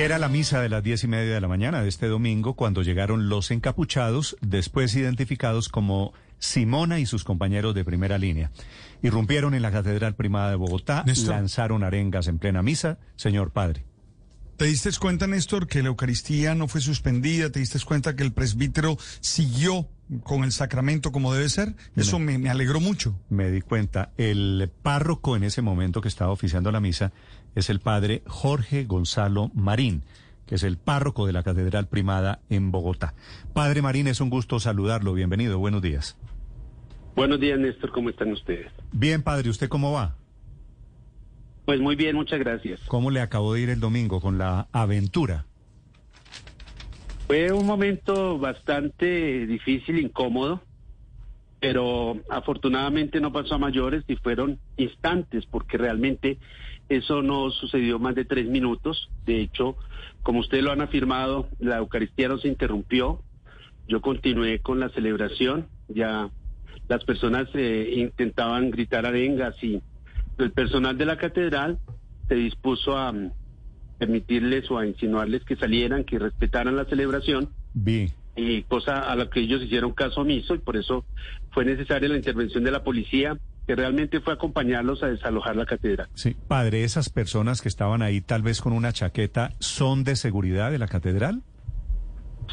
[0.00, 2.80] Era la misa de las diez y media de la mañana de este domingo cuando
[2.80, 8.50] llegaron los encapuchados, después identificados como Simona y sus compañeros de primera línea.
[9.02, 11.34] Irrumpieron en la Catedral Primada de Bogotá, Néstor.
[11.34, 12.98] lanzaron arengas en plena misa.
[13.14, 13.84] Señor padre.
[14.56, 17.50] ¿Te diste cuenta, Néstor, que la Eucaristía no fue suspendida?
[17.50, 19.86] ¿Te diste cuenta que el presbítero siguió
[20.22, 21.74] con el sacramento como debe ser?
[21.96, 23.18] Eso me, me alegró mucho.
[23.28, 27.12] Me di cuenta, el párroco en ese momento que estaba oficiando la misa
[27.54, 30.02] es el padre Jorge Gonzalo Marín,
[30.46, 33.14] que es el párroco de la Catedral Primada en Bogotá.
[33.52, 35.14] Padre Marín, es un gusto saludarlo.
[35.14, 36.16] Bienvenido, buenos días.
[37.16, 38.72] Buenos días, Néstor, ¿cómo están ustedes?
[38.92, 40.16] Bien, padre, ¿usted cómo va?
[41.64, 42.80] Pues muy bien, muchas gracias.
[42.88, 45.46] ¿Cómo le acabó de ir el domingo con la aventura?
[47.30, 50.62] Fue un momento bastante difícil, incómodo,
[51.60, 56.40] pero afortunadamente no pasó a mayores y fueron instantes, porque realmente
[56.88, 59.10] eso no sucedió más de tres minutos.
[59.26, 59.76] De hecho,
[60.24, 63.22] como ustedes lo han afirmado, la Eucaristía no se interrumpió.
[63.86, 66.30] Yo continué con la celebración, ya
[66.88, 69.80] las personas eh, intentaban gritar arengas y
[70.36, 71.78] el personal de la catedral
[72.26, 73.14] se dispuso a
[74.00, 78.10] permitirles o a insinuarles que salieran, que respetaran la celebración Vi.
[78.34, 81.04] y cosa a la que ellos hicieron caso omiso y por eso
[81.52, 86.08] fue necesaria la intervención de la policía que realmente fue acompañarlos a desalojar la catedral.
[86.14, 90.70] Sí, padre, esas personas que estaban ahí tal vez con una chaqueta, ¿son de seguridad
[90.70, 91.42] de la catedral?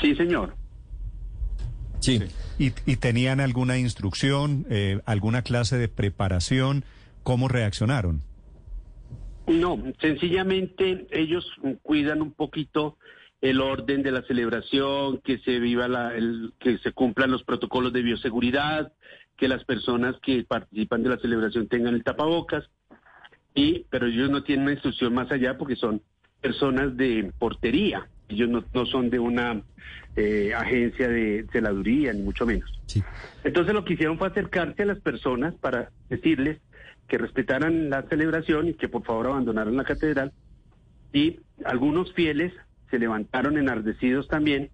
[0.00, 0.54] Sí, señor.
[1.98, 2.22] Sí.
[2.56, 6.84] ¿Y, y tenían alguna instrucción, eh, alguna clase de preparación?
[7.24, 8.22] ¿Cómo reaccionaron?
[9.60, 11.50] No, sencillamente ellos
[11.82, 12.96] cuidan un poquito
[13.40, 17.92] el orden de la celebración, que se viva la, el, que se cumplan los protocolos
[17.92, 18.92] de bioseguridad,
[19.36, 22.64] que las personas que participan de la celebración tengan el tapabocas,
[23.54, 26.00] y pero ellos no tienen una instrucción más allá porque son
[26.40, 29.62] personas de portería, ellos no, no son de una
[30.16, 32.70] eh, agencia de celaduría, ni mucho menos.
[32.86, 33.02] Sí.
[33.44, 36.58] Entonces lo que hicieron fue acercarse a las personas para decirles
[37.08, 40.32] que respetaran la celebración y que por favor abandonaran la catedral.
[41.12, 42.52] Y algunos fieles
[42.90, 44.70] se levantaron enardecidos también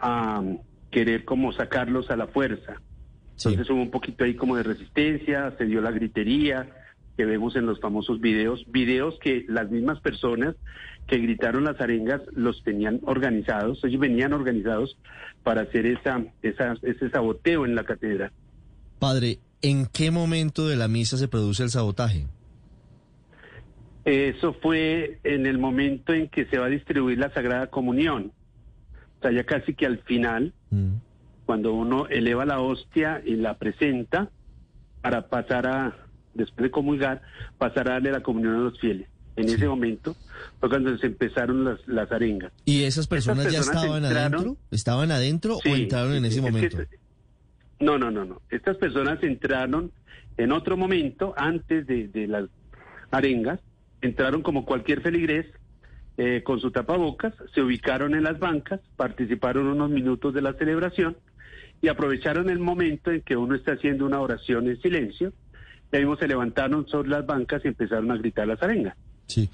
[0.00, 0.42] a
[0.90, 2.80] querer como sacarlos a la fuerza.
[3.36, 6.68] Entonces hubo un poquito ahí como de resistencia, se dio la gritería
[7.16, 10.54] que vemos en los famosos videos, videos que las mismas personas
[11.08, 14.96] que gritaron las arengas los tenían organizados, ellos venían organizados
[15.42, 18.30] para hacer esa, esa, ese saboteo en la catedral.
[19.00, 22.26] Padre, ¿en qué momento de la misa se produce el sabotaje?
[24.04, 28.32] Eso fue en el momento en que se va a distribuir la Sagrada Comunión.
[29.18, 30.92] O sea, ya casi que al final, Mm.
[31.44, 34.30] cuando uno eleva la hostia y la presenta
[35.02, 35.96] para pasar a,
[36.34, 37.22] después de comulgar,
[37.58, 39.08] pasar a darle la comunión a los fieles.
[39.36, 40.16] En ese momento
[40.58, 42.52] fue cuando se empezaron las, las arengas.
[42.64, 44.56] ¿Y esas personas, ya personas estaban entraron- adentro?
[44.70, 46.78] ¿Estaban adentro o entraron en ese es que- momento?
[47.80, 48.42] No, no, no, no.
[48.50, 49.92] Estas personas entraron
[50.36, 52.48] en otro momento, antes de, las
[53.10, 53.60] arengas,
[54.00, 55.46] entraron como cualquier feligrés
[56.16, 61.16] eh, con su tapabocas, se ubicaron en las bancas, participaron unos minutos de la celebración
[61.80, 65.32] y aprovecharon el momento en que uno está haciendo una oración en silencio.
[65.92, 68.96] Y ahí mismo se levantaron sobre las bancas y empezaron a gritar las arengas.
[69.26, 69.48] Sí.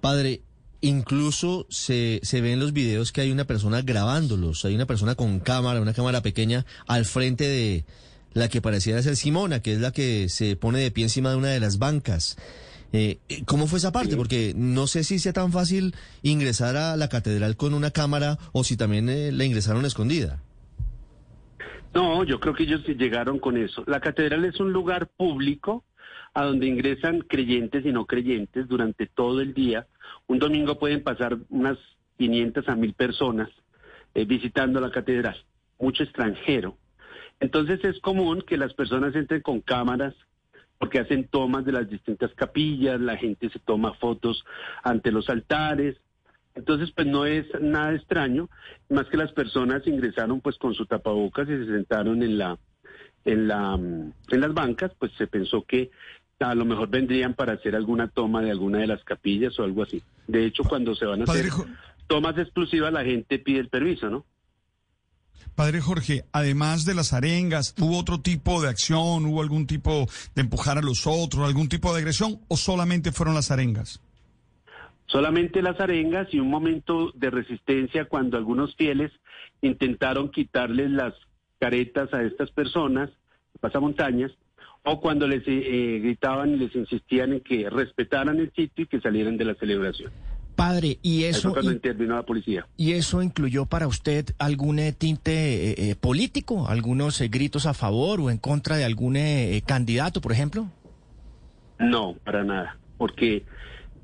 [0.00, 0.40] Padre,
[0.80, 4.64] incluso se, se ve en los videos que hay una persona grabándolos.
[4.64, 7.84] Hay una persona con cámara, una cámara pequeña, al frente de
[8.32, 11.36] la que pareciera ser Simona, que es la que se pone de pie encima de
[11.36, 12.36] una de las bancas.
[12.92, 14.16] Eh, ¿Cómo fue esa parte?
[14.16, 18.64] Porque no sé si sea tan fácil ingresar a la catedral con una cámara o
[18.64, 20.42] si también eh, la ingresaron escondida.
[21.94, 23.82] No, yo creo que ellos llegaron con eso.
[23.86, 25.84] La catedral es un lugar público
[26.34, 29.86] a donde ingresan creyentes y no creyentes durante todo el día.
[30.26, 31.78] Un domingo pueden pasar unas
[32.18, 33.48] 500 a 1000 personas
[34.14, 35.36] eh, visitando la catedral,
[35.78, 36.76] mucho extranjero.
[37.40, 40.14] Entonces es común que las personas entren con cámaras
[40.80, 44.44] porque hacen tomas de las distintas capillas, la gente se toma fotos
[44.82, 45.96] ante los altares.
[46.54, 48.48] Entonces, pues no es nada extraño,
[48.88, 52.58] más que las personas ingresaron pues con su tapabocas y se sentaron en la
[53.26, 55.90] en la mm, en las bancas, pues se pensó que
[56.40, 59.82] a lo mejor vendrían para hacer alguna toma de alguna de las capillas o algo
[59.82, 60.02] así.
[60.26, 61.66] De hecho, cuando se van a Padre, hacer Jo-
[62.06, 64.24] tomas exclusivas, la gente pide el permiso, ¿no?
[65.54, 69.26] Padre Jorge, además de las arengas, ¿hubo otro tipo de acción?
[69.26, 71.46] ¿Hubo algún tipo de empujar a los otros?
[71.46, 72.40] ¿Algún tipo de agresión?
[72.48, 74.00] ¿O solamente fueron las arengas?
[75.06, 79.10] Solamente las arengas y un momento de resistencia cuando algunos fieles
[79.60, 81.14] intentaron quitarles las
[81.58, 83.10] caretas a estas personas,
[83.60, 84.30] pasamontañas,
[84.84, 89.00] o cuando les eh, gritaban y les insistían en que respetaran el sitio y que
[89.00, 90.10] salieran de la celebración.
[90.56, 92.66] Padre, y Eso eso, intervino la policía.
[92.76, 96.68] ¿y eso incluyó para usted algún eh, tinte eh, eh, político?
[96.68, 100.68] ¿Algunos eh, gritos a favor o en contra de algún eh, eh, candidato, por ejemplo?
[101.78, 103.44] No, para nada, porque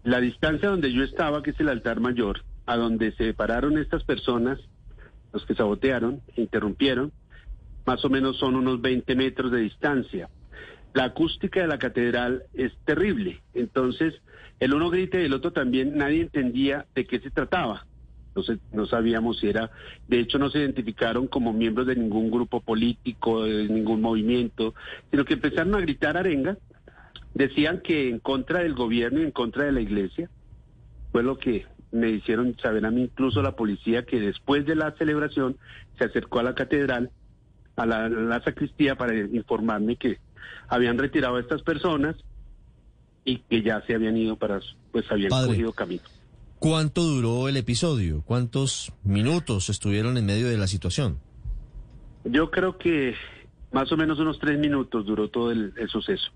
[0.02, 4.02] la distancia donde yo estaba, que es el altar mayor, a donde se pararon estas
[4.05, 4.58] personas,
[5.34, 7.12] los que sabotearon, interrumpieron,
[7.84, 10.31] más o menos son unos 20 metros de distancia.
[10.96, 14.14] La acústica de la catedral es terrible, entonces
[14.60, 17.84] el uno grita y el otro también, nadie entendía de qué se trataba.
[18.28, 19.70] Entonces no sabíamos si era,
[20.08, 24.75] de hecho no se identificaron como miembros de ningún grupo político, de ningún movimiento,
[25.10, 26.56] sino que empezaron a gritar arengas
[27.34, 30.31] decían que en contra del gobierno y en contra de la iglesia
[31.12, 34.92] fue lo que me hicieron saber a mí incluso la policía que después de la
[34.92, 35.58] celebración
[35.99, 37.10] se acercó a la catedral
[37.76, 40.25] a la sacristía para informarme que
[40.69, 42.17] habían retirado a estas personas
[43.25, 44.61] y que ya se habían ido para
[44.93, 45.49] pues habían Padre.
[45.49, 46.03] cogido camino
[46.59, 48.23] ¿Cuánto duró el episodio?
[48.25, 51.19] ¿Cuántos minutos estuvieron en medio de la situación?
[52.25, 53.15] yo creo que
[53.73, 56.31] más o menos unos tres minutos duró todo el- el suceso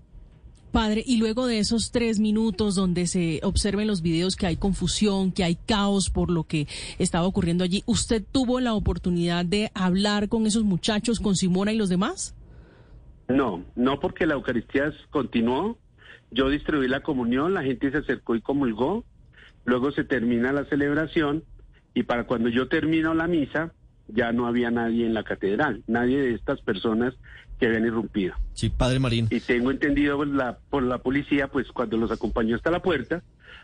[0.71, 5.33] Padre, y luego de esos tres minutos donde se observen los videos que hay confusión,
[5.33, 6.65] que hay caos por lo que
[6.97, 11.77] estaba ocurriendo allí, ¿usted tuvo la oportunidad de hablar con esos muchachos, con Simona y
[11.77, 12.35] los demás?
[13.35, 15.77] No, no porque la Eucaristía continuó.
[16.31, 19.05] Yo distribuí la comunión, la gente se acercó y comulgó.
[19.65, 21.43] Luego se termina la celebración
[21.93, 23.73] y para cuando yo termino la misa
[24.07, 27.13] ya no había nadie en la catedral, nadie de estas personas
[27.59, 28.33] que habían irrumpido.
[28.53, 29.27] Sí, Padre Marín.
[29.29, 33.23] Y tengo entendido por la, por la policía, pues cuando los acompañó hasta la puerta,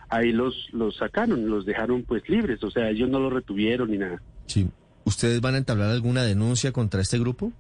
[0.10, 3.98] ahí los, los sacaron, los dejaron pues libres, o sea, ellos no los retuvieron ni
[3.98, 4.22] nada.
[4.46, 4.70] Sí.
[5.04, 7.54] ¿Ustedes van a entablar alguna denuncia contra este grupo?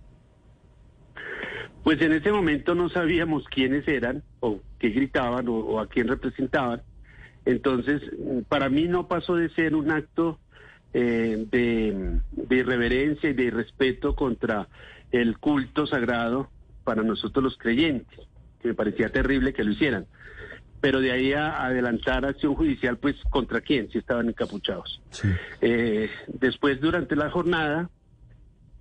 [1.87, 6.09] Pues en ese momento no sabíamos quiénes eran o qué gritaban o, o a quién
[6.09, 6.81] representaban.
[7.45, 8.01] Entonces,
[8.49, 10.37] para mí no pasó de ser un acto
[10.93, 14.67] eh, de, de irreverencia y de irrespeto contra
[15.13, 16.49] el culto sagrado
[16.83, 18.19] para nosotros los creyentes,
[18.61, 20.07] que me parecía terrible que lo hicieran.
[20.81, 25.01] Pero de ahí a adelantar acción judicial, pues contra quién, si estaban encapuchados.
[25.11, 25.29] Sí.
[25.61, 27.89] Eh, después, durante la jornada,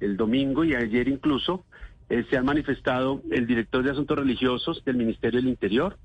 [0.00, 1.64] el domingo y ayer incluso,
[2.08, 5.98] eh, se han manifestado el director de Asuntos Religiosos del Ministerio del Interior.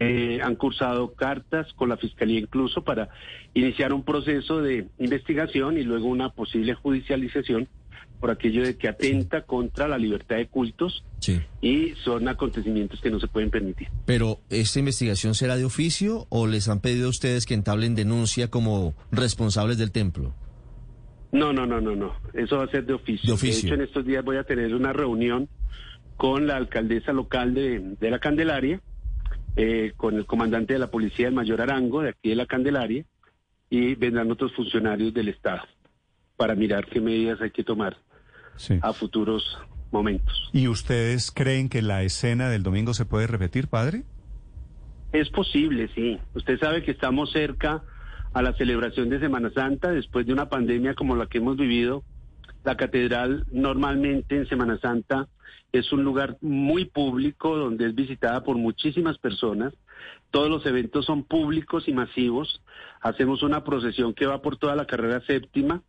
[0.00, 3.08] Eh, han cursado cartas con la Fiscalía incluso para
[3.52, 7.66] iniciar un proceso de investigación y luego una posible judicialización
[8.20, 11.40] por aquello de que atenta contra la libertad de cultos Sí.
[11.60, 13.88] y son acontecimientos que no se pueden permitir.
[14.06, 18.48] Pero, ¿esta investigación será de oficio o les han pedido a ustedes que entablen denuncia
[18.48, 20.32] como responsables del templo?
[21.32, 22.14] No, no, no, no, no.
[22.32, 23.26] Eso va a ser de oficio.
[23.28, 23.66] De oficio.
[23.68, 25.48] hecho, en estos días voy a tener una reunión
[26.16, 28.80] con la alcaldesa local de, de la Candelaria,
[29.56, 33.04] eh, con el comandante de la policía, el mayor Arango, de aquí de la Candelaria,
[33.70, 35.62] y vendrán otros funcionarios del Estado
[36.36, 37.96] para mirar qué medidas hay que tomar
[38.56, 38.78] Sí.
[38.82, 39.58] a futuros
[39.92, 40.50] momentos.
[40.52, 44.02] ¿Y ustedes creen que la escena del domingo se puede repetir, padre?
[45.12, 46.18] Es posible, sí.
[46.34, 47.82] Usted sabe que estamos cerca
[48.32, 52.02] a la celebración de Semana Santa después de una pandemia como la que hemos vivido.
[52.64, 55.28] La catedral normalmente en Semana Santa
[55.72, 59.74] es un lugar muy público donde es visitada por muchísimas personas.
[60.30, 62.62] Todos los eventos son públicos y masivos.
[63.00, 65.82] Hacemos una procesión que va por toda la carrera séptima,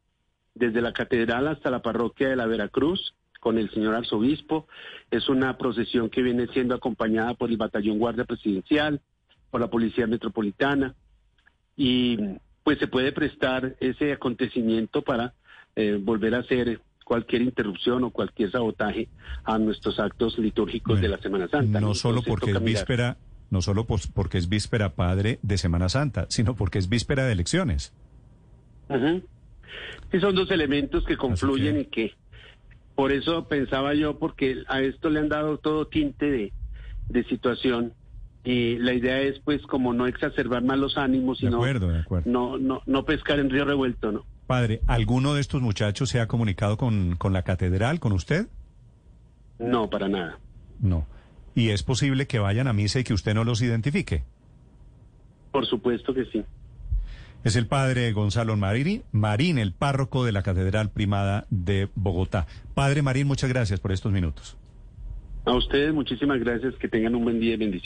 [0.55, 4.67] desde la catedral hasta la parroquia de la Veracruz, con el señor arzobispo.
[5.11, 9.01] Es una procesión que viene siendo acompañada por el batallón guardia presidencial,
[9.49, 10.95] por la policía metropolitana,
[11.81, 12.17] y
[12.63, 15.33] pues se puede prestar ese acontecimiento para
[15.77, 19.07] eh, volver a hacer cualquier interrupción o cualquier sabotaje
[19.45, 21.79] a nuestros actos litúrgicos Bueno, de la Semana Santa.
[21.79, 23.17] No solo Entonces, porque es víspera,
[23.49, 27.93] no solo porque es víspera padre de Semana Santa, sino porque es víspera de elecciones.
[28.89, 29.23] Ujú.
[30.11, 32.13] Sí, son dos elementos que confluyen que- y que
[32.95, 36.51] por eso pensaba yo, porque a esto le han dado todo tinte de,
[37.07, 37.93] de situación
[38.43, 41.99] y la idea es pues como no exacerbar más los ánimos, De sino acuerdo, de
[41.99, 42.29] acuerdo.
[42.31, 44.25] no, no, no pescar en río revuelto, ¿no?
[44.47, 48.47] Padre, ¿alguno de estos muchachos se ha comunicado con, con la catedral, con usted?
[49.59, 50.39] No, para nada.
[50.79, 51.05] No.
[51.53, 54.23] ¿Y es posible que vayan a misa y que usted no los identifique?
[55.51, 56.43] Por supuesto que sí.
[57.43, 62.47] Es el padre Gonzalo Marín, Marín, el párroco de la Catedral Primada de Bogotá.
[62.73, 64.57] Padre Marín, muchas gracias por estos minutos.
[65.45, 67.77] A ustedes muchísimas gracias, que tengan un buen día y bendiciones.